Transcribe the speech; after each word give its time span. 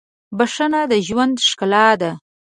•بښنه 0.37 0.81
د 0.91 0.93
ژوند 1.07 1.35
ښکلا 1.47 1.87
ده. 2.01 2.11